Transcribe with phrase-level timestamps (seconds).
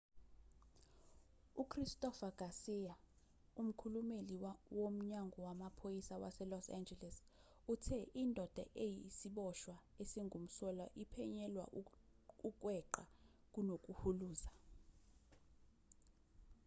[1.61, 2.93] uchristopher garcia
[3.61, 4.35] umkhulumeli
[4.77, 7.17] womnyango wamaphoyisa waselos angeles
[7.73, 11.65] uthe indoda eyisiboshwa esingumsolwa iphenyelwa
[12.49, 13.03] ukweqa
[13.53, 14.49] kunokuhuluza